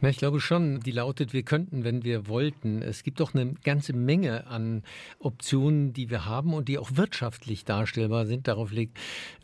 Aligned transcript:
Na, 0.00 0.10
ich 0.10 0.18
glaube 0.18 0.40
schon, 0.40 0.78
die 0.78 0.92
lautet, 0.92 1.32
wir 1.32 1.42
könnten, 1.42 1.82
wenn 1.82 2.04
wir 2.04 2.28
wollten. 2.28 2.82
Es 2.82 3.02
gibt 3.02 3.18
doch 3.18 3.34
eine 3.34 3.54
ganze 3.64 3.92
Menge 3.94 4.46
an 4.46 4.84
Optionen, 5.18 5.92
die 5.92 6.08
wir 6.08 6.24
haben 6.24 6.54
und 6.54 6.68
die 6.68 6.78
auch 6.78 6.90
wirtschaftlich 6.94 7.64
darstellbar 7.64 8.24
sind. 8.24 8.46
Darauf 8.46 8.70
legt 8.70 8.96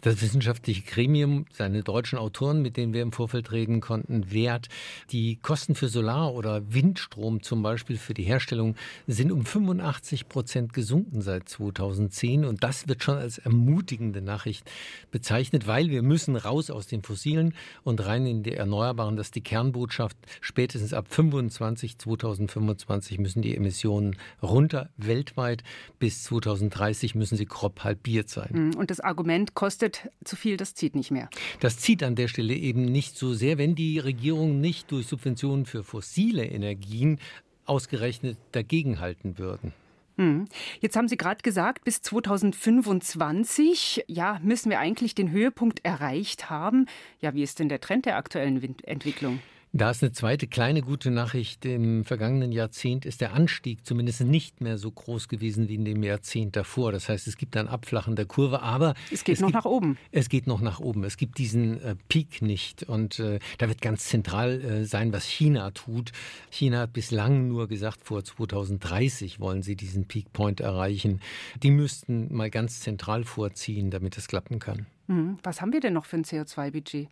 das 0.03 0.23
wissenschaftliche 0.23 0.83
Gremium, 0.83 1.47
seine 1.51 1.83
deutschen 1.83 2.21
Autoren, 2.21 2.63
mit 2.63 2.77
denen 2.77 2.95
wir 2.95 3.03
im 3.03 3.11
Vorfeld 3.11 3.51
reden 3.51 3.81
konnten, 3.81 4.31
Wert. 4.31 4.69
Die 5.11 5.41
Kosten 5.43 5.75
für 5.75 5.89
Solar- 5.89 6.35
oder 6.35 6.73
Windstrom 6.73 7.43
zum 7.43 7.65
Beispiel 7.65 7.97
für 7.97 8.15
die 8.15 8.23
Herstellung 8.23 8.77
sind 9.09 9.33
um 9.33 9.45
85 9.45 10.29
Prozent 10.29 10.73
gesunken 10.73 11.21
seit 11.21 11.49
2010. 11.49 12.45
Und 12.45 12.63
das 12.63 12.87
wird 12.87 13.03
schon 13.03 13.17
als 13.17 13.39
ermutigende 13.39 14.23
Nachricht 14.23 14.71
bezeichnet, 15.11 15.67
weil 15.67 15.91
wir 15.91 16.03
müssen 16.03 16.37
raus 16.37 16.71
aus 16.71 16.87
den 16.87 17.03
Fossilen 17.03 17.55
und 17.83 18.07
rein 18.07 18.25
in 18.25 18.45
die 18.45 18.53
Erneuerbaren. 18.53 19.17
Das 19.17 19.29
ist 19.29 19.35
die 19.35 19.41
Kernbotschaft 19.41 20.17
Spätestens 20.45 20.93
ab 20.93 21.07
25, 21.09 21.97
2025 21.97 23.19
müssen 23.19 23.41
die 23.41 23.57
Emissionen 23.57 24.15
runter 24.43 24.91
weltweit. 24.99 25.65
Bis 25.99 26.23
2030 26.25 27.15
müssen 27.15 27.39
sie 27.39 27.47
grob 27.47 27.83
halbiert 27.83 28.29
sein. 28.29 28.51
Mhm. 28.53 28.75
Und 28.75 28.91
das 28.91 29.01
Argument 29.01 29.55
kostet 29.55 30.11
zu 30.23 30.37
viel, 30.37 30.59
das 30.59 30.75
zieht 30.75 30.97
nicht 30.97 31.11
mehr. 31.11 31.31
Das 31.61 31.79
zieht 31.79 32.03
an 32.03 32.15
der 32.15 32.29
Stelle 32.29 32.53
eben 32.53 32.85
nicht 32.85 33.17
so 33.17 33.33
sehr, 33.33 33.57
wenn 33.57 33.75
die 33.75 33.99
Regierungen 33.99 34.61
nicht 34.61 34.93
durch 34.93 35.07
Subventionen 35.07 35.65
für 35.65 35.83
fossile 35.83 36.45
Energien 36.45 37.21
ausgerechnet 37.65 38.37
dagegenhalten 38.53 39.39
würden. 39.39 39.73
Mhm. 40.19 40.45
Jetzt 40.81 40.97
haben 40.97 41.09
Sie 41.09 41.17
gerade 41.17 41.41
gesagt, 41.41 41.85
bis 41.85 42.03
2025, 42.03 44.05
ja, 44.09 44.39
müssen 44.43 44.69
wir 44.69 44.79
eigentlich 44.79 45.15
den 45.15 45.31
Höhepunkt 45.31 45.83
erreicht 45.87 46.51
haben. 46.51 46.85
Ja, 47.23 47.33
wie 47.33 47.43
ist 47.43 47.61
denn 47.61 47.71
der 47.71 47.81
Trend 47.81 48.05
der 48.05 48.19
aktuellen 48.19 48.77
Entwicklung? 48.83 49.41
Da 49.77 49.91
ist 49.91 50.05
eine 50.05 50.13
zweite 50.13 50.47
kleine 50.47 50.83
gute 50.83 51.11
Nachricht. 51.11 51.65
Im 51.65 52.05
vergangenen 52.05 52.53
Jahrzehnt 52.53 53.05
ist 53.05 53.21
der 53.21 53.33
Anstieg 53.33 53.85
zumindest 53.85 54.21
nicht 54.21 54.61
mehr 54.61 54.79
so 54.79 54.89
groß 54.89 55.27
gewesen 55.27 55.69
wie 55.69 55.75
in 55.75 55.85
dem 55.85 56.05
Jahrzehnt 56.05 56.55
davor. 56.55 56.93
Das 56.93 57.09
heißt, 57.09 57.27
es 57.27 57.37
gibt 57.37 57.57
ein 57.57 57.67
Abflachen 57.67 58.15
der 58.15 58.25
Kurve, 58.25 58.63
aber 58.63 58.95
es 59.11 59.25
geht 59.25 59.35
es 59.35 59.41
noch 59.41 59.49
gibt, 59.49 59.57
nach 59.57 59.65
oben. 59.65 59.99
Es 60.13 60.29
geht 60.29 60.47
noch 60.47 60.61
nach 60.61 60.79
oben. 60.79 61.03
Es 61.03 61.17
gibt 61.17 61.39
diesen 61.39 61.83
äh, 61.83 61.97
Peak 62.09 62.41
nicht. 62.41 62.85
Und 62.85 63.19
äh, 63.19 63.41
da 63.59 63.67
wird 63.67 63.81
ganz 63.81 64.05
zentral 64.05 64.61
äh, 64.63 64.85
sein, 64.85 65.13
was 65.13 65.25
China 65.25 65.73
tut. 65.73 66.13
China 66.51 66.83
hat 66.83 66.93
bislang 66.93 67.49
nur 67.49 67.67
gesagt, 67.67 68.05
vor 68.05 68.23
2030 68.23 69.41
wollen 69.41 69.65
sie 69.65 69.75
diesen 69.75 70.07
Peak 70.07 70.33
Point 70.33 70.61
erreichen. 70.61 71.21
Die 71.65 71.73
müssten 71.73 72.33
mal 72.33 72.49
ganz 72.49 72.79
zentral 72.79 73.25
vorziehen, 73.25 73.91
damit 73.91 74.17
es 74.19 74.29
klappen 74.29 74.61
kann. 74.61 74.87
Mhm. 75.09 75.39
Was 75.43 75.61
haben 75.61 75.73
wir 75.73 75.81
denn 75.81 75.95
noch 75.95 76.05
für 76.05 76.19
ein 76.19 76.25
CO2-Budget? 76.25 77.09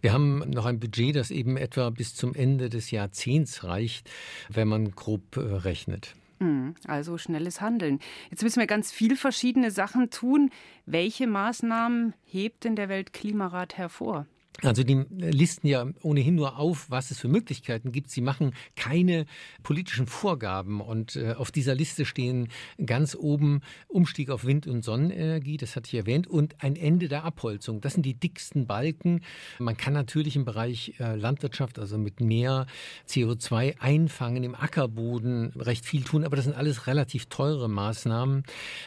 Wir 0.00 0.12
haben 0.12 0.38
noch 0.50 0.66
ein 0.66 0.80
Budget, 0.80 1.16
das 1.16 1.30
eben 1.30 1.56
etwa 1.56 1.90
bis 1.90 2.14
zum 2.14 2.34
Ende 2.34 2.68
des 2.68 2.90
Jahrzehnts 2.90 3.64
reicht, 3.64 4.08
wenn 4.48 4.68
man 4.68 4.90
grob 4.92 5.36
äh, 5.36 5.40
rechnet. 5.40 6.14
Hm, 6.40 6.74
also 6.86 7.18
schnelles 7.18 7.60
Handeln. 7.60 7.98
Jetzt 8.30 8.42
müssen 8.42 8.60
wir 8.60 8.66
ganz 8.66 8.92
viele 8.92 9.16
verschiedene 9.16 9.70
Sachen 9.70 10.10
tun. 10.10 10.50
Welche 10.86 11.26
Maßnahmen 11.26 12.14
hebt 12.24 12.64
denn 12.64 12.76
der 12.76 12.88
Weltklimarat 12.88 13.76
hervor? 13.76 14.26
Also 14.62 14.82
die 14.82 15.04
listen 15.10 15.68
ja 15.68 15.86
ohnehin 16.02 16.34
nur 16.34 16.58
auf, 16.58 16.90
was 16.90 17.12
es 17.12 17.20
für 17.20 17.28
Möglichkeiten 17.28 17.92
gibt. 17.92 18.10
Sie 18.10 18.20
machen 18.20 18.54
keine 18.74 19.26
politischen 19.62 20.08
Vorgaben. 20.08 20.80
Und 20.80 21.14
äh, 21.14 21.34
auf 21.34 21.52
dieser 21.52 21.76
Liste 21.76 22.04
stehen 22.04 22.48
ganz 22.84 23.14
oben 23.14 23.60
Umstieg 23.86 24.30
auf 24.30 24.44
Wind- 24.44 24.66
und 24.66 24.84
Sonnenenergie, 24.84 25.58
das 25.58 25.76
hatte 25.76 25.86
ich 25.86 25.94
erwähnt, 25.94 26.26
und 26.26 26.56
ein 26.60 26.74
Ende 26.74 27.06
der 27.06 27.22
Abholzung. 27.22 27.80
Das 27.80 27.94
sind 27.94 28.04
die 28.04 28.14
dicksten 28.14 28.66
Balken. 28.66 29.20
Man 29.60 29.76
kann 29.76 29.92
natürlich 29.92 30.34
im 30.34 30.44
Bereich 30.44 30.94
äh, 30.98 31.14
Landwirtschaft, 31.14 31.78
also 31.78 31.96
mit 31.96 32.20
mehr 32.20 32.66
CO2 33.08 33.78
einfangen, 33.78 34.42
im 34.42 34.56
Ackerboden 34.56 35.52
recht 35.56 35.86
viel 35.86 36.02
tun, 36.02 36.24
aber 36.24 36.34
das 36.34 36.46
sind 36.46 36.56
alles 36.56 36.88
relativ 36.88 37.26
teure 37.26 37.68
Maßnahmen. 37.68 38.42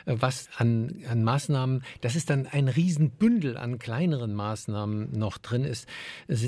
Äh, 0.06 0.18
was 0.20 0.50
an, 0.58 1.02
an 1.08 1.24
Maßnahmen, 1.24 1.84
das 2.02 2.18
ist 2.18 2.30
dann 2.30 2.46
ein 2.46 2.68
Riesenbündel 2.68 3.56
an 3.56 3.80
kleineren 3.80 4.34
Maßnahmen 4.34 5.14
noch 5.14 5.38
drin 5.38 5.61
drin 5.62 5.72
ist, 5.72 5.88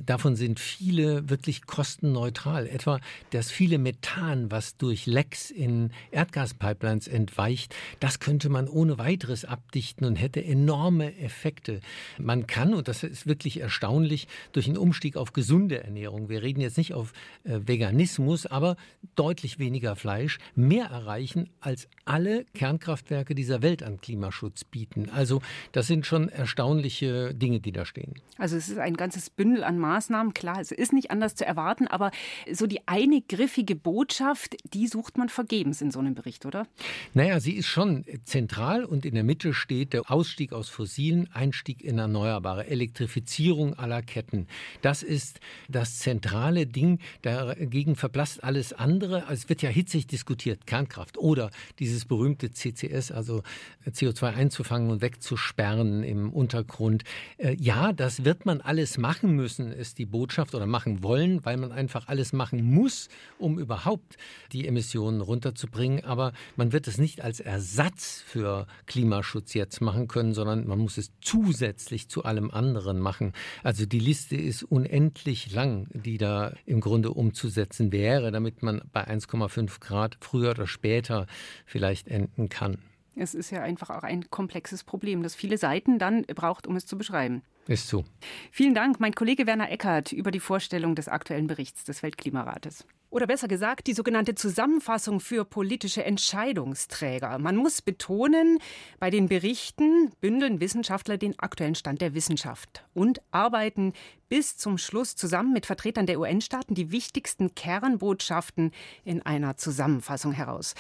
davon 0.06 0.36
sind 0.36 0.60
viele 0.60 1.30
wirklich 1.30 1.66
kostenneutral. 1.66 2.68
Etwa 2.68 3.00
das 3.32 3.52
viele 3.52 3.78
Methan, 3.78 4.52
was 4.52 4.78
durch 4.78 5.06
Lecks 5.06 5.52
in 5.52 5.92
Erdgaspipelines 6.12 7.08
entweicht, 7.08 7.76
das 8.00 8.20
könnte 8.20 8.50
man 8.50 8.68
ohne 8.68 8.98
weiteres 8.98 9.46
abdichten 9.46 10.06
und 10.06 10.16
hätte 10.16 10.44
enorme 10.44 11.18
Effekte. 11.18 11.82
Man 12.18 12.48
kann, 12.48 12.74
und 12.74 12.88
das 12.88 13.04
ist 13.04 13.28
wirklich 13.28 13.60
erstaunlich, 13.60 14.28
durch 14.52 14.68
einen 14.68 14.78
Umstieg 14.78 15.18
auf 15.18 15.34
gesunde 15.34 15.84
Ernährung, 15.84 16.30
wir 16.30 16.42
reden 16.42 16.62
jetzt 16.62 16.78
nicht 16.78 16.94
auf 16.94 17.14
äh, 17.44 17.60
Veganismus, 17.66 18.46
aber 18.46 18.76
deutlich 19.16 19.60
weniger 19.60 19.96
Fleisch, 19.96 20.40
mehr 20.56 20.86
erreichen, 20.86 21.50
als 21.60 21.88
alle 22.06 22.46
Kernkraftwerke 22.54 23.36
dieser 23.36 23.62
Welt 23.62 23.84
an 23.84 24.00
Klimaschutz 24.00 24.64
bieten. 24.64 25.10
Also 25.10 25.42
das 25.72 25.88
sind 25.88 26.06
schon 26.06 26.30
erstaunliche 26.30 27.34
Dinge, 27.34 27.60
die 27.60 27.72
da 27.72 27.86
stehen. 27.86 28.14
Also 28.38 28.58
es 28.58 28.70
ist 28.70 28.78
ein 28.78 28.98
ganzes 29.04 29.30
Bündel 29.30 29.66
an 29.66 29.80
Maßnahmen. 29.80 30.34
Klar, 30.34 30.62
es 30.62 30.72
ist 30.72 30.94
nicht 30.94 31.12
anders 31.12 31.36
zu 31.36 31.46
erwarten, 31.46 31.90
aber 31.90 32.12
so 32.50 32.68
die 32.68 32.88
eine 32.88 33.22
griffige 33.22 33.76
Botschaft, 33.76 34.56
die 34.74 34.88
sucht 34.88 35.18
man 35.18 35.28
vergebens 35.28 35.82
in 35.82 35.92
so 35.92 36.00
einem 36.00 36.16
Bericht, 36.16 36.46
oder? 36.46 36.68
Naja, 37.14 37.42
sie 37.42 37.52
ist 37.52 37.68
schon 37.68 38.06
zentral 38.24 38.86
und 38.86 39.06
in 39.06 39.16
der 39.16 39.26
Mitte 39.26 39.54
steht 39.54 39.92
der 39.92 40.10
Ausstieg 40.10 40.54
aus 40.54 40.70
fossilen, 40.70 41.30
Einstieg 41.34 41.84
in 41.84 42.00
Erneuerbare, 42.00 42.68
Elektrifizierung 42.68 43.74
aller 43.74 44.02
Ketten. 44.02 44.48
Das 44.82 45.04
ist 45.04 45.42
das 45.68 46.00
zentrale 46.00 46.66
Ding. 46.66 47.00
Dagegen 47.24 47.98
verblasst 47.98 48.42
alles 48.42 48.72
andere. 48.72 49.26
Es 49.30 49.50
wird 49.50 49.62
ja 49.62 49.70
hitzig 49.70 50.08
diskutiert, 50.08 50.66
Kernkraft 50.66 51.18
oder 51.18 51.52
dieses 51.80 52.06
berühmte 52.06 52.52
CCS, 52.52 53.12
also 53.12 53.44
CO2 53.86 54.34
einzufangen 54.34 54.90
und 54.92 55.02
wegzusperren 55.02 56.04
im 56.04 56.32
Untergrund. 56.32 57.04
Äh, 57.38 57.58
ja, 57.60 57.92
das 57.92 58.24
wird 58.24 58.46
man 58.46 58.62
alles 58.62 58.93
alles 58.94 58.98
machen 58.98 59.36
müssen, 59.36 59.72
ist 59.72 59.98
die 59.98 60.06
Botschaft 60.06 60.54
oder 60.54 60.66
machen 60.66 61.02
wollen, 61.02 61.44
weil 61.46 61.58
man 61.58 61.72
einfach 61.72 62.08
alles 62.08 62.34
machen 62.34 62.64
muss, 62.64 63.10
um 63.40 63.58
überhaupt 63.58 64.18
die 64.52 64.68
Emissionen 64.68 65.22
runterzubringen. 65.22 66.04
Aber 66.06 66.34
man 66.56 66.72
wird 66.72 66.88
es 66.88 66.98
nicht 66.98 67.22
als 67.22 67.40
Ersatz 67.40 68.24
für 68.26 68.68
Klimaschutz 68.86 69.54
jetzt 69.54 69.82
machen 69.82 70.08
können, 70.08 70.34
sondern 70.34 70.68
man 70.68 70.80
muss 70.80 70.98
es 70.98 71.12
zusätzlich 71.22 72.08
zu 72.08 72.24
allem 72.24 72.52
anderen 72.52 73.00
machen. 73.00 73.34
Also 73.64 73.86
die 73.86 74.00
Liste 74.00 74.36
ist 74.36 74.64
unendlich 74.64 75.52
lang, 75.52 75.88
die 75.94 76.18
da 76.18 76.54
im 76.66 76.80
Grunde 76.80 77.12
umzusetzen 77.12 77.92
wäre, 77.92 78.32
damit 78.32 78.62
man 78.62 78.82
bei 78.92 79.08
1,5 79.08 79.80
Grad 79.80 80.18
früher 80.20 80.52
oder 80.52 80.68
später 80.68 81.26
vielleicht 81.66 82.08
enden 82.08 82.50
kann. 82.50 82.78
Es 83.16 83.34
ist 83.36 83.52
ja 83.52 83.62
einfach 83.62 83.90
auch 83.90 84.04
ein 84.04 84.30
komplexes 84.30 84.84
Problem, 84.84 85.24
das 85.24 85.36
viele 85.36 85.58
Seiten 85.58 86.00
dann 86.00 86.24
braucht, 86.24 86.68
um 86.68 86.76
es 86.76 86.86
zu 86.86 86.98
beschreiben. 86.98 87.44
Ist 87.68 87.88
so. 87.88 88.04
Vielen 88.52 88.74
Dank, 88.74 89.00
mein 89.00 89.14
Kollege 89.14 89.48
Werner 89.48 89.72
Eckert, 89.72 90.12
über 90.12 90.32
die 90.32 90.40
Vorstellung 90.40 90.96
des 90.96 91.08
aktuellen 91.08 91.48
Berichts 91.48 91.84
des 91.84 92.04
Weltklimarates. 92.04 92.86
Oder 93.14 93.28
besser 93.28 93.48
gesagt, 93.48 93.86
die 93.86 93.94
sogenannte 93.94 94.34
Zusammenfassung 94.34 95.20
für 95.20 95.46
politische 95.46 96.04
Entscheidungsträger. 96.04 97.38
Man 97.38 97.56
muss 97.56 97.84
betonen, 97.84 98.58
bei 99.00 99.12
den 99.12 99.30
Berichten 99.30 100.12
bündeln 100.20 100.60
Wissenschaftler 100.60 101.18
den 101.18 101.38
aktuellen 101.38 101.76
Stand 101.76 102.02
der 102.02 102.16
Wissenschaft 102.16 102.84
und 102.96 103.22
arbeiten 103.30 103.94
bis 104.34 104.58
zum 104.58 104.80
Schluss 104.80 105.16
zusammen 105.16 105.54
mit 105.54 105.68
Vertretern 105.68 106.08
der 106.08 106.20
UN-Staaten 106.20 106.74
die 106.74 106.92
wichtigsten 106.92 107.54
Kernbotschaften 107.54 108.72
in 109.06 109.22
einer 109.22 109.58
Zusammenfassung 109.58 110.32
heraus. 110.32 110.74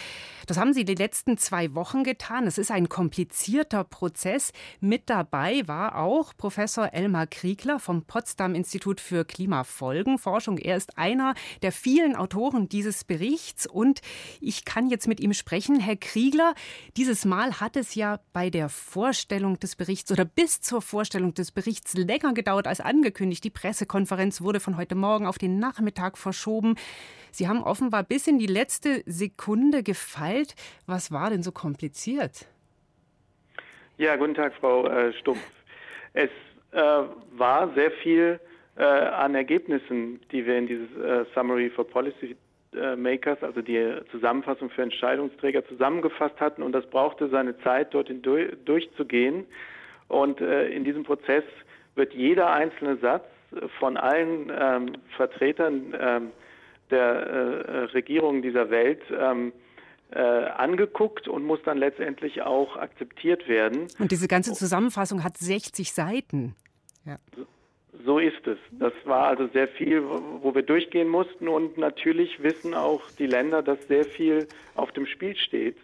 Das 0.48 0.58
haben 0.58 0.74
sie 0.74 0.86
die 0.86 0.96
letzten 0.96 1.38
zwei 1.38 1.76
Wochen 1.76 2.04
getan. 2.04 2.48
Es 2.48 2.58
ist 2.58 2.72
ein 2.72 2.90
komplizierter 2.90 3.84
Prozess. 3.84 4.54
Mit 4.80 5.08
dabei 5.08 5.68
war 5.68 6.00
auch 6.00 6.36
Professor 6.36 6.94
Elmar 6.94 7.28
Kriegler 7.28 7.78
vom 7.78 8.02
Potsdam 8.06 8.56
Institut 8.56 9.00
für 9.00 9.24
Klimafolgenforschung. 9.24 10.58
Er 10.58 10.76
ist 10.76 10.98
einer 10.98 11.36
der 11.62 11.72
vielen 11.72 12.16
Autoren 12.24 12.70
dieses 12.70 13.04
Berichts 13.04 13.68
und 13.68 14.02
ich 14.40 14.64
kann 14.64 14.88
jetzt 14.88 15.08
mit 15.08 15.20
ihm 15.20 15.34
sprechen. 15.34 15.80
Herr 15.80 15.98
Kriegler, 15.98 16.56
dieses 16.96 17.26
Mal 17.26 17.60
hat 17.60 17.76
es 17.76 17.96
ja 17.96 18.22
bei 18.32 18.50
der 18.50 18.70
Vorstellung 18.70 19.60
des 19.60 19.76
Berichts 19.76 20.10
oder 20.10 20.24
bis 20.24 20.62
zur 20.62 20.82
Vorstellung 20.82 21.34
des 21.34 21.52
Berichts 21.52 21.96
länger 21.96 22.34
gedauert 22.34 22.66
als 22.66 22.80
angekündigt. 22.80 23.44
Die 23.44 23.50
Pressekonferenz 23.50 24.42
wurde 24.42 24.62
von 24.62 24.78
heute 24.78 24.96
Morgen 24.96 25.28
auf 25.28 25.38
den 25.38 25.60
Nachmittag 25.60 26.18
verschoben. 26.18 26.76
Sie 27.32 27.50
haben 27.50 27.62
offenbar 27.62 28.04
bis 28.04 28.26
in 28.28 28.40
die 28.40 28.48
letzte 28.48 29.04
Sekunde 29.06 29.84
gefeilt. 29.84 30.56
Was 30.86 31.12
war 31.12 31.30
denn 31.30 31.44
so 31.44 31.52
kompliziert? 31.52 32.48
Ja, 33.98 34.16
guten 34.16 34.34
Tag, 34.34 34.54
Frau 34.62 34.88
äh, 34.88 35.12
Stumpf. 35.20 35.42
Es 36.14 36.30
äh, 36.72 36.80
war 36.80 37.74
sehr 37.76 37.92
viel 37.92 38.40
äh, 38.76 38.84
an 38.84 39.36
Ergebnissen, 39.36 40.20
die 40.32 40.46
wir 40.46 40.58
in 40.58 40.68
dieses 40.68 40.96
äh, 40.98 41.26
Summary 41.34 41.70
for 41.70 41.88
Policy 41.88 42.36
Makers, 42.98 43.38
also 43.44 43.62
die 43.62 43.98
Zusammenfassung 44.10 44.72
für 44.72 44.82
Entscheidungsträger, 44.82 45.64
zusammengefasst 45.68 46.40
hatten. 46.40 46.64
Und 46.64 46.72
das 46.72 46.84
brauchte 46.88 47.30
seine 47.30 47.56
Zeit, 47.60 47.94
dorthin 47.94 48.24
durchzugehen. 48.24 49.46
Und 50.08 50.42
äh, 50.42 50.70
in 50.70 50.84
diesem 50.84 51.04
Prozess 51.04 51.44
wird 51.94 52.16
jeder 52.16 52.52
einzelne 52.52 52.98
Satz 52.98 53.26
von 53.80 53.98
allen 53.98 54.52
ähm, 54.58 54.94
Vertretern 55.16 55.94
ähm, 56.00 56.32
der 56.90 57.04
äh, 57.04 57.80
Regierungen 57.86 58.42
dieser 58.42 58.70
Welt 58.70 59.02
ähm, 59.12 59.54
äh, 60.12 60.20
angeguckt 60.20 61.28
und 61.28 61.44
muss 61.44 61.60
dann 61.66 61.78
letztendlich 61.78 62.42
auch 62.42 62.78
akzeptiert 62.78 63.48
werden. 63.48 63.88
Und 64.00 64.12
diese 64.12 64.28
ganze 64.28 64.54
Zusammenfassung 64.54 65.24
hat 65.24 65.38
60 65.38 65.92
Seiten. 65.92 66.56
Ja. 67.06 67.18
So 68.06 68.20
ist 68.20 68.48
es. 68.48 68.58
Das 68.72 68.94
war 69.06 69.28
also 69.28 69.48
sehr 69.48 69.68
viel, 69.68 70.04
wo 70.04 70.54
wir 70.56 70.64
durchgehen 70.64 71.08
mussten. 71.08 71.48
Und 71.48 71.78
natürlich 71.78 72.42
wissen 72.42 72.74
auch 72.74 73.02
die 73.20 73.28
Länder, 73.28 73.62
dass 73.62 73.88
sehr 73.88 74.06
viel 74.06 74.48
auf 74.76 74.92
dem 74.92 75.06
Spiel 75.06 75.36
steht, 75.36 75.78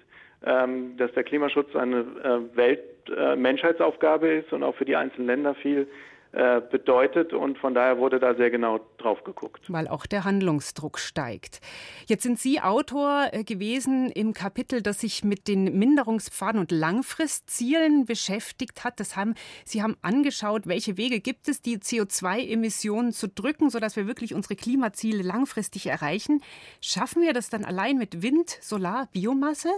ähm, 0.45 0.97
dass 0.97 1.11
der 1.13 1.23
Klimaschutz 1.23 1.75
eine 1.75 1.99
äh, 1.99 2.57
Welt-Menschheitsaufgabe 2.57 4.27
äh, 4.27 4.39
ist 4.39 4.51
und 4.51 4.63
auch 4.63 4.75
für 4.75 4.85
die 4.85 4.95
einzelnen 4.95 5.27
Länder 5.27 5.53
viel 5.53 5.87
bedeutet 6.31 7.33
und 7.33 7.57
von 7.57 7.73
daher 7.73 7.97
wurde 7.97 8.19
da 8.19 8.35
sehr 8.35 8.51
genau 8.51 8.79
drauf 8.97 9.23
geguckt. 9.23 9.63
Weil 9.67 9.87
auch 9.87 10.05
der 10.05 10.25
Handlungsdruck 10.25 10.99
steigt. 10.99 11.59
Jetzt 12.05 12.23
sind 12.23 12.37
Sie 12.37 12.61
Autor 12.61 13.29
äh, 13.31 13.43
gewesen 13.43 14.11
im 14.11 14.33
Kapitel, 14.33 14.83
das 14.83 14.99
sich 14.99 15.23
mit 15.23 15.47
den 15.47 15.79
Minderungspfaden 15.79 16.59
und 16.59 16.71
Langfristzielen 16.71 18.05
beschäftigt 18.05 18.83
hat. 18.83 18.99
Das 18.99 19.15
haben, 19.15 19.33
Sie 19.65 19.81
haben 19.81 19.97
angeschaut, 20.03 20.67
welche 20.67 20.97
Wege 20.97 21.19
gibt 21.19 21.47
es, 21.47 21.61
die 21.61 21.77
CO2-Emissionen 21.77 23.11
zu 23.11 23.27
drücken, 23.27 23.71
sodass 23.71 23.95
wir 23.95 24.05
wirklich 24.05 24.35
unsere 24.35 24.55
Klimaziele 24.55 25.23
langfristig 25.23 25.87
erreichen. 25.87 26.43
Schaffen 26.79 27.23
wir 27.23 27.33
das 27.33 27.49
dann 27.49 27.65
allein 27.65 27.97
mit 27.97 28.21
Wind, 28.21 28.49
Solar, 28.61 29.07
Biomasse? 29.11 29.69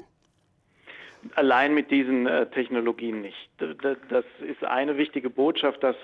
Allein 1.35 1.73
mit 1.73 1.91
diesen 1.91 2.27
äh, 2.27 2.47
Technologien 2.47 3.21
nicht. 3.21 3.49
Das 3.57 4.25
ist 4.47 4.63
eine 4.63 4.97
wichtige 4.97 5.29
Botschaft, 5.29 5.83
dass 5.83 5.95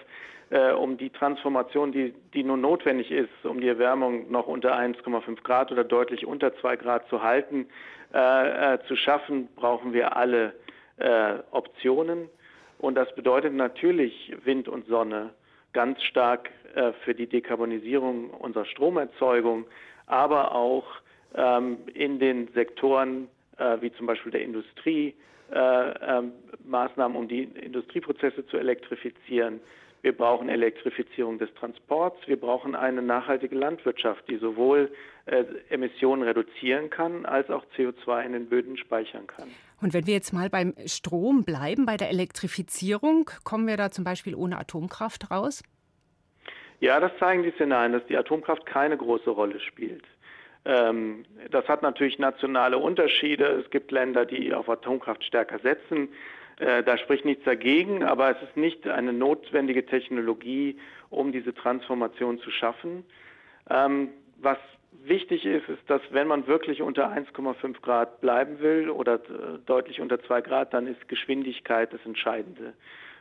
äh, 0.50 0.72
um 0.72 0.98
die 0.98 1.10
Transformation, 1.10 1.92
die, 1.92 2.14
die 2.34 2.44
nun 2.44 2.62
notwendig 2.62 3.12
ist, 3.12 3.30
um 3.44 3.60
die 3.60 3.68
Erwärmung 3.68 4.32
noch 4.32 4.48
unter 4.48 4.78
1,5 4.78 5.42
Grad 5.44 5.72
oder 5.72 5.84
deutlich 5.84 6.26
unter 6.26 6.56
2 6.56 6.78
Grad 6.78 7.10
zu 7.10 7.24
halten, 7.24 7.68
äh, 8.14 8.76
äh, 8.76 8.80
zu 8.88 8.96
schaffen, 8.96 9.50
brauchen 9.56 9.92
wir 9.94 10.16
alle 10.16 10.54
äh, 10.98 11.40
Optionen. 11.52 12.30
Und 12.78 12.96
das 12.96 13.14
bedeutet 13.16 13.54
natürlich 13.54 14.34
Wind 14.46 14.68
und 14.68 14.88
Sonne 14.88 15.32
ganz 15.74 16.02
stark 16.04 16.50
äh, 16.76 16.94
für 17.04 17.14
die 17.14 17.28
Dekarbonisierung 17.28 18.30
unserer 18.30 18.66
Stromerzeugung, 18.66 19.66
aber 20.06 20.54
auch 20.56 20.86
ähm, 21.36 21.80
in 21.94 22.20
den 22.20 22.48
Sektoren 22.54 23.28
wie 23.82 23.92
zum 23.94 24.06
Beispiel 24.06 24.32
der 24.32 24.42
Industrie, 24.42 25.16
ähm, 25.52 26.34
Maßnahmen, 26.66 27.18
um 27.18 27.28
die 27.28 27.44
Industrieprozesse 27.44 28.46
zu 28.48 28.58
elektrifizieren, 28.58 29.62
wir 30.02 30.16
brauchen 30.16 30.48
Elektrifizierung 30.48 31.40
des 31.40 31.54
Transports. 31.56 32.18
Wir 32.28 32.40
brauchen 32.40 32.76
eine 32.76 33.02
nachhaltige 33.02 33.56
Landwirtschaft, 33.56 34.24
die 34.30 34.38
sowohl 34.38 34.92
äh, 35.26 35.44
Emissionen 35.70 36.24
reduzieren 36.24 36.90
kann, 36.90 37.26
als 37.26 37.50
auch 37.50 37.66
CO2 37.76 38.26
in 38.26 38.34
den 38.34 38.48
Böden 38.48 38.78
speichern 38.78 39.28
kann. 39.28 39.50
Und 39.82 39.94
wenn 39.94 40.08
wir 40.08 40.14
jetzt 40.14 40.34
mal 40.34 40.50
beim 40.50 40.74
Strom 40.86 41.44
bleiben, 41.44 41.86
bei 41.86 41.98
der 41.98 42.10
Elektrifizierung, 42.10 43.30
kommen 43.44 43.68
wir 43.68 43.78
da 43.78 43.92
zum 43.92 44.04
Beispiel 44.04 44.36
ohne 44.36 44.58
Atomkraft 44.58 45.32
raus? 45.32 45.64
Ja, 46.80 47.00
das 47.00 47.12
zeigen 47.20 47.42
die 47.42 47.52
Szenarien, 47.52 47.92
dass 47.92 48.06
die 48.06 48.18
Atomkraft 48.18 48.66
keine 48.68 48.98
große 48.98 49.32
Rolle 49.32 49.60
spielt. 49.60 50.04
Ähm, 50.68 51.24
das 51.50 51.66
hat 51.70 51.82
natürlich 51.82 52.20
nationale 52.20 52.78
Unterschiede. 52.78 53.46
Es 53.64 53.70
gibt 53.70 53.92
Länder, 53.92 54.26
die 54.26 54.54
auf 54.54 54.70
Atomkraft 54.70 55.24
stärker 55.24 55.60
setzen. 55.60 56.10
Äh, 56.60 56.84
da 56.84 56.98
spricht 56.98 57.24
nichts 57.24 57.46
dagegen, 57.46 58.04
aber 58.04 58.32
es 58.32 58.42
ist 58.42 58.58
nicht 58.58 58.86
eine 58.86 59.14
notwendige 59.14 59.86
Technologie, 59.86 60.78
um 61.10 61.32
diese 61.32 61.54
Transformation 61.54 62.40
zu 62.40 62.52
schaffen. 62.52 63.06
Ähm, 63.70 64.10
was 64.40 64.58
wichtig 65.06 65.46
ist, 65.46 65.70
ist, 65.70 65.90
dass 65.90 66.02
wenn 66.12 66.28
man 66.28 66.48
wirklich 66.48 66.82
unter 66.82 67.10
1,5 67.14 67.82
Grad 67.82 68.20
bleiben 68.20 68.60
will 68.60 68.90
oder 68.90 69.16
äh, 69.16 69.60
deutlich 69.66 70.02
unter 70.02 70.22
2 70.22 70.42
Grad, 70.42 70.74
dann 70.74 70.86
ist 70.86 71.08
Geschwindigkeit 71.08 71.94
das 71.94 72.06
Entscheidende. 72.06 72.74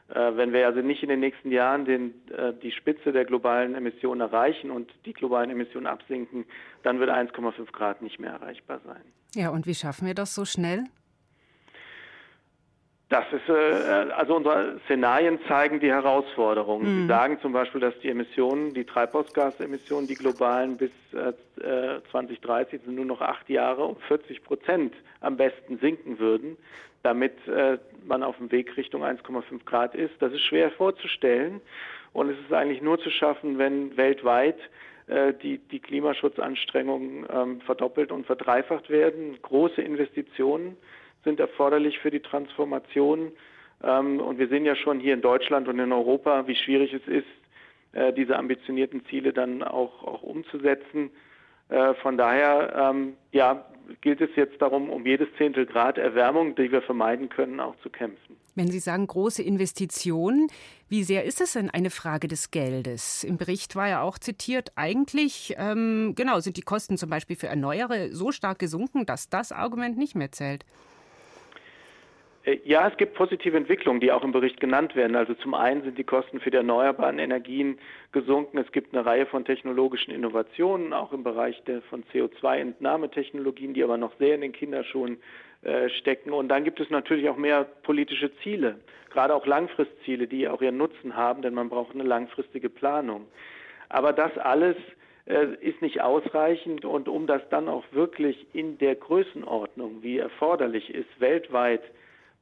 Äh, 0.08 0.36
wenn 0.36 0.52
wir 0.52 0.66
also 0.66 0.80
nicht 0.80 1.02
in 1.02 1.08
den 1.08 1.20
nächsten 1.20 1.50
Jahren 1.50 1.84
den, 1.84 2.14
äh, 2.30 2.52
die 2.62 2.70
Spitze 2.70 3.12
der 3.12 3.24
globalen 3.24 3.74
Emissionen 3.74 4.20
erreichen 4.20 4.70
und 4.70 4.92
die 5.04 5.12
globalen 5.12 5.50
Emissionen 5.50 5.86
absinken, 5.86 6.44
dann 6.82 7.00
wird 7.00 7.10
1,5 7.10 7.72
Grad 7.72 8.02
nicht 8.02 8.20
mehr 8.20 8.30
erreichbar 8.30 8.80
sein. 8.84 9.02
Ja, 9.34 9.50
und 9.50 9.66
wie 9.66 9.74
schaffen 9.74 10.06
wir 10.06 10.14
das 10.14 10.34
so 10.34 10.44
schnell? 10.44 10.84
Das 13.08 13.24
ist, 13.32 13.48
äh, 13.48 13.52
also 14.16 14.34
unsere 14.34 14.80
Szenarien 14.84 15.38
zeigen 15.46 15.78
die 15.78 15.90
Herausforderungen. 15.90 16.82
Mhm. 16.82 17.02
Sie 17.02 17.06
sagen 17.06 17.38
zum 17.40 17.52
Beispiel, 17.52 17.80
dass 17.80 17.96
die 18.00 18.08
Emissionen, 18.08 18.74
die 18.74 18.84
Treibhausgasemissionen, 18.84 20.08
die 20.08 20.16
globalen 20.16 20.76
bis 20.76 20.90
äh, 21.12 21.32
2030 22.10 22.82
sind 22.84 22.96
nur 22.96 23.04
noch 23.04 23.20
acht 23.20 23.48
Jahre 23.48 23.84
um 23.84 23.96
40 24.08 24.42
Prozent 24.42 24.92
am 25.20 25.36
besten 25.36 25.78
sinken 25.78 26.18
würden, 26.18 26.56
damit 27.04 27.34
äh, 27.46 27.78
man 28.04 28.24
auf 28.24 28.38
dem 28.38 28.50
Weg 28.50 28.76
Richtung 28.76 29.04
1,5 29.04 29.64
Grad 29.64 29.94
ist. 29.94 30.14
Das 30.18 30.32
ist 30.32 30.42
schwer 30.42 30.72
vorzustellen 30.72 31.60
und 32.12 32.30
es 32.30 32.38
ist 32.40 32.52
eigentlich 32.52 32.82
nur 32.82 32.98
zu 32.98 33.10
schaffen, 33.10 33.56
wenn 33.58 33.96
weltweit 33.96 34.58
äh, 35.06 35.32
die, 35.32 35.58
die 35.58 35.78
Klimaschutzanstrengungen 35.78 37.24
ähm, 37.32 37.60
verdoppelt 37.60 38.10
und 38.10 38.26
verdreifacht 38.26 38.90
werden. 38.90 39.38
Große 39.42 39.80
Investitionen 39.80 40.76
sind 41.26 41.40
erforderlich 41.40 41.98
für 41.98 42.10
die 42.10 42.20
Transformation. 42.20 43.32
Ähm, 43.82 44.20
und 44.20 44.38
wir 44.38 44.48
sehen 44.48 44.64
ja 44.64 44.76
schon 44.76 45.00
hier 45.00 45.12
in 45.12 45.20
Deutschland 45.20 45.68
und 45.68 45.78
in 45.78 45.92
Europa, 45.92 46.46
wie 46.46 46.54
schwierig 46.54 46.94
es 46.94 47.06
ist, 47.06 47.26
äh, 47.92 48.12
diese 48.12 48.36
ambitionierten 48.36 49.04
Ziele 49.06 49.32
dann 49.32 49.62
auch, 49.62 50.02
auch 50.02 50.22
umzusetzen. 50.22 51.10
Äh, 51.68 51.94
von 51.94 52.16
daher 52.16 52.92
ähm, 52.94 53.14
ja, 53.32 53.66
gilt 54.00 54.20
es 54.20 54.30
jetzt 54.36 54.62
darum, 54.62 54.88
um 54.88 55.04
jedes 55.04 55.28
Zehntel 55.36 55.66
Grad 55.66 55.98
Erwärmung, 55.98 56.54
die 56.54 56.70
wir 56.70 56.82
vermeiden 56.82 57.28
können, 57.28 57.60
auch 57.60 57.76
zu 57.82 57.90
kämpfen. 57.90 58.36
Wenn 58.54 58.70
Sie 58.70 58.78
sagen 58.78 59.06
große 59.06 59.42
Investitionen, 59.42 60.48
wie 60.88 61.02
sehr 61.02 61.24
ist 61.24 61.40
es 61.42 61.52
denn 61.52 61.68
eine 61.68 61.90
Frage 61.90 62.26
des 62.26 62.50
Geldes? 62.50 63.22
Im 63.22 63.36
Bericht 63.36 63.76
war 63.76 63.88
ja 63.88 64.00
auch 64.00 64.18
zitiert, 64.18 64.72
eigentlich 64.76 65.54
ähm, 65.58 66.14
genau 66.16 66.40
sind 66.40 66.56
die 66.56 66.62
Kosten 66.62 66.96
zum 66.96 67.10
Beispiel 67.10 67.36
für 67.36 67.48
Erneuere 67.48 68.10
so 68.12 68.32
stark 68.32 68.58
gesunken, 68.58 69.04
dass 69.04 69.28
das 69.28 69.52
Argument 69.52 69.98
nicht 69.98 70.14
mehr 70.14 70.32
zählt. 70.32 70.64
Äh, 72.46 72.60
ja, 72.64 72.88
es 72.88 72.96
gibt 72.96 73.14
positive 73.14 73.56
Entwicklungen, 73.56 74.00
die 74.00 74.12
auch 74.12 74.24
im 74.24 74.32
Bericht 74.32 74.60
genannt 74.60 74.96
werden. 74.96 75.16
Also 75.16 75.34
zum 75.34 75.52
einen 75.52 75.82
sind 75.82 75.98
die 75.98 76.04
Kosten 76.04 76.40
für 76.40 76.50
die 76.50 76.56
erneuerbaren 76.56 77.18
Energien 77.18 77.78
gesunken. 78.12 78.58
Es 78.58 78.72
gibt 78.72 78.94
eine 78.94 79.04
Reihe 79.04 79.26
von 79.26 79.44
technologischen 79.44 80.12
Innovationen, 80.12 80.92
auch 80.92 81.12
im 81.12 81.24
Bereich 81.24 81.62
der, 81.64 81.82
von 81.82 82.04
CO2-Entnahmetechnologien, 82.12 83.74
die 83.74 83.84
aber 83.84 83.98
noch 83.98 84.16
sehr 84.18 84.34
in 84.36 84.40
den 84.40 84.52
Kinderschuhen 84.52 85.18
äh, 85.62 85.90
stecken. 85.90 86.32
Und 86.32 86.48
dann 86.48 86.64
gibt 86.64 86.80
es 86.80 86.88
natürlich 86.88 87.28
auch 87.28 87.36
mehr 87.36 87.64
politische 87.82 88.34
Ziele, 88.38 88.76
gerade 89.10 89.34
auch 89.34 89.46
Langfristziele, 89.46 90.26
die 90.26 90.48
auch 90.48 90.62
ihren 90.62 90.76
Nutzen 90.76 91.16
haben, 91.16 91.42
denn 91.42 91.54
man 91.54 91.68
braucht 91.68 91.94
eine 91.94 92.04
langfristige 92.04 92.70
Planung. 92.70 93.26
Aber 93.88 94.12
das 94.12 94.36
alles 94.38 94.76
äh, 95.26 95.46
ist 95.60 95.80
nicht 95.82 96.02
ausreichend 96.02 96.84
und 96.84 97.08
um 97.08 97.26
das 97.26 97.42
dann 97.50 97.68
auch 97.68 97.84
wirklich 97.92 98.46
in 98.52 98.78
der 98.78 98.94
Größenordnung, 98.94 100.02
wie 100.02 100.18
erforderlich 100.18 100.92
ist, 100.92 101.08
weltweit 101.18 101.82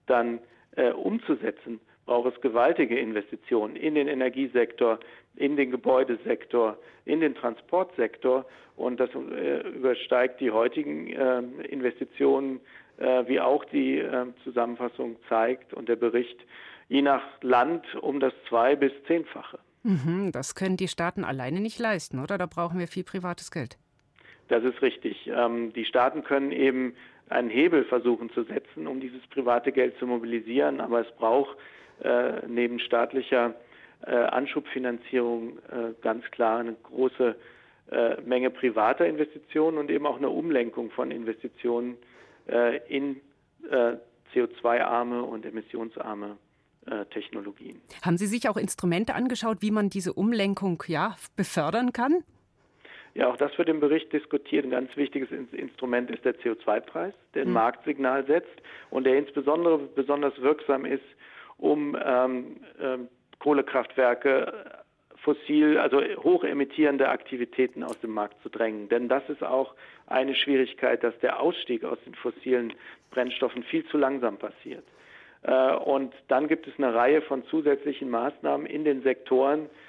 dann 0.06 0.40
äh, 0.76 0.90
umzusetzen, 0.90 1.80
braucht 2.06 2.34
es 2.34 2.40
gewaltige 2.40 2.98
Investitionen 2.98 3.76
in 3.76 3.94
den 3.94 4.08
Energiesektor, 4.08 4.98
in 5.36 5.56
den 5.56 5.70
Gebäudesektor, 5.70 6.78
in 7.04 7.20
den 7.20 7.34
Transportsektor 7.34 8.44
und 8.76 9.00
das 9.00 9.10
äh, 9.14 9.68
übersteigt 9.68 10.40
die 10.40 10.50
heutigen 10.50 11.08
äh, 11.08 11.40
Investitionen, 11.68 12.60
äh, 12.98 13.26
wie 13.26 13.40
auch 13.40 13.64
die 13.66 13.98
äh, 13.98 14.26
Zusammenfassung 14.44 15.16
zeigt 15.28 15.72
und 15.74 15.88
der 15.88 15.96
Bericht, 15.96 16.38
je 16.88 17.02
nach 17.02 17.22
Land 17.42 17.84
um 17.96 18.20
das 18.20 18.32
zwei- 18.48 18.76
bis 18.76 18.92
zehnfache. 19.06 19.58
Mhm, 19.82 20.32
das 20.32 20.54
können 20.54 20.76
die 20.76 20.88
Staaten 20.88 21.24
alleine 21.24 21.60
nicht 21.60 21.78
leisten, 21.78 22.18
oder? 22.18 22.38
Da 22.38 22.46
brauchen 22.46 22.78
wir 22.78 22.88
viel 22.88 23.04
privates 23.04 23.50
Geld. 23.50 23.76
Das 24.48 24.64
ist 24.64 24.82
richtig. 24.82 25.30
Ähm, 25.34 25.72
die 25.72 25.84
Staaten 25.84 26.24
können 26.24 26.52
eben 26.52 26.94
einen 27.28 27.50
Hebel 27.50 27.84
versuchen 27.84 28.30
zu 28.30 28.42
setzen, 28.44 28.86
um 28.86 29.00
dieses 29.00 29.26
private 29.28 29.72
Geld 29.72 29.98
zu 29.98 30.06
mobilisieren. 30.06 30.80
Aber 30.80 31.00
es 31.00 31.10
braucht 31.16 31.56
äh, 32.02 32.46
neben 32.46 32.78
staatlicher 32.80 33.54
äh, 34.06 34.10
Anschubfinanzierung 34.14 35.58
äh, 35.70 35.94
ganz 36.02 36.24
klar 36.30 36.60
eine 36.60 36.74
große 36.74 37.36
äh, 37.90 38.20
Menge 38.22 38.50
privater 38.50 39.06
Investitionen 39.06 39.78
und 39.78 39.90
eben 39.90 40.06
auch 40.06 40.16
eine 40.16 40.30
Umlenkung 40.30 40.90
von 40.90 41.10
Investitionen 41.10 41.96
äh, 42.48 42.78
in 42.88 43.20
äh, 43.70 43.96
CO2-arme 44.34 45.22
und 45.22 45.46
emissionsarme 45.46 46.36
Technologien. 47.12 47.80
Haben 48.02 48.18
Sie 48.18 48.26
sich 48.26 48.46
auch 48.46 48.58
Instrumente 48.58 49.14
angeschaut, 49.14 49.62
wie 49.62 49.70
man 49.70 49.88
diese 49.88 50.12
Umlenkung 50.12 50.82
ja 50.86 51.16
befördern 51.34 51.94
kann? 51.94 52.24
Ja, 53.14 53.28
auch 53.28 53.36
das 53.36 53.56
wird 53.58 53.68
im 53.68 53.78
Bericht 53.78 54.12
diskutiert. 54.12 54.64
Ein 54.64 54.70
ganz 54.70 54.96
wichtiges 54.96 55.30
Instrument 55.30 56.10
ist 56.10 56.24
der 56.24 56.34
CO2-Preis, 56.34 57.14
der 57.34 57.42
ein 57.42 57.48
mhm. 57.48 57.54
Marktsignal 57.54 58.26
setzt 58.26 58.60
und 58.90 59.04
der 59.04 59.16
insbesondere 59.16 59.78
besonders 59.78 60.40
wirksam 60.42 60.84
ist, 60.84 61.04
um 61.56 61.96
ähm, 62.04 62.56
ähm, 62.80 63.08
Kohlekraftwerke 63.38 64.82
fossil, 65.18 65.78
also 65.78 66.02
hochemittierende 66.02 67.08
Aktivitäten 67.08 67.84
aus 67.84 67.98
dem 68.00 68.10
Markt 68.10 68.42
zu 68.42 68.48
drängen. 68.48 68.88
Denn 68.88 69.08
das 69.08 69.22
ist 69.28 69.44
auch 69.44 69.74
eine 70.08 70.34
Schwierigkeit, 70.34 71.04
dass 71.04 71.16
der 71.20 71.40
Ausstieg 71.40 71.84
aus 71.84 71.98
den 72.04 72.16
fossilen 72.16 72.74
Brennstoffen 73.12 73.62
viel 73.62 73.86
zu 73.86 73.96
langsam 73.96 74.38
passiert. 74.38 74.84
Äh, 75.42 75.74
und 75.76 76.12
dann 76.26 76.48
gibt 76.48 76.66
es 76.66 76.74
eine 76.78 76.92
Reihe 76.92 77.22
von 77.22 77.44
zusätzlichen 77.46 78.10
Maßnahmen 78.10 78.66
in 78.66 78.84
den 78.84 79.02
Sektoren, 79.02 79.66
äh, 79.66 79.83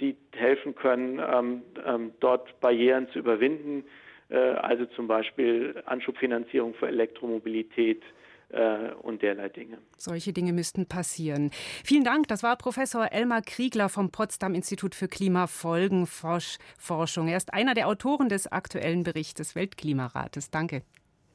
die 0.00 0.16
helfen 0.34 0.74
können, 0.74 1.18
ähm, 1.18 1.62
ähm, 1.86 2.12
dort 2.20 2.60
Barrieren 2.60 3.08
zu 3.12 3.18
überwinden. 3.18 3.84
Äh, 4.28 4.36
also 4.36 4.84
zum 4.86 5.06
Beispiel 5.06 5.82
Anschubfinanzierung 5.86 6.74
für 6.74 6.88
Elektromobilität, 6.88 8.02
äh, 8.50 8.92
und 9.02 9.22
derlei 9.22 9.50
Dinge. 9.50 9.76
Solche 9.96 10.32
Dinge 10.32 10.54
müssten 10.54 10.86
passieren. 10.86 11.50
Vielen 11.84 12.04
Dank. 12.04 12.28
Das 12.28 12.42
war 12.42 12.56
Professor 12.56 13.12
Elmar 13.12 13.42
Kriegler 13.42 13.90
vom 13.90 14.10
Potsdam 14.10 14.54
Institut 14.54 14.94
für 14.94 15.06
Klimafolgenforschung. 15.06 17.28
Er 17.28 17.36
ist 17.36 17.52
einer 17.52 17.74
der 17.74 17.88
Autoren 17.88 18.30
des 18.30 18.50
aktuellen 18.50 19.02
Berichts 19.02 19.34
des 19.34 19.54
Weltklimarates. 19.54 20.50
Danke. 20.50 20.80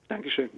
Dankeschön. 0.07 0.49